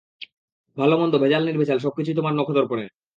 ভাল-মন্দ, 0.77 1.13
ভেজাল-নির্ভেজাল 1.17 1.79
সবকিছুই 1.79 2.15
তোমার 2.15 2.33
নখদর্পণে। 2.35 2.85